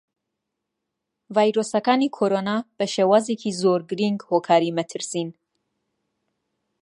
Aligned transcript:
ڤایرۆسەکانی 1.35 2.13
کۆڕۆنا 2.17 2.55
بەشێوازێکی 2.77 3.51
زۆر 3.61 3.79
گرینگ 3.89 4.19
هۆکاری 4.29 4.75
مەترسین. 4.77 5.29